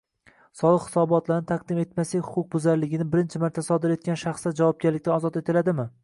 Soliq 0.59 0.85
hisobotlarini 0.85 1.49
taqdim 1.51 1.81
etmaslik 1.81 2.23
huquqbuzarligini 2.29 3.07
birinchi 3.11 3.41
marta 3.43 3.65
sodir 3.67 3.93
etgan 3.97 4.17
shaxslar 4.23 4.55
javobgarlikdan 4.63 5.15
ozod 5.19 5.39
etiladimi? 5.43 5.87